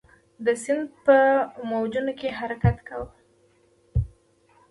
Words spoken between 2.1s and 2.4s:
کې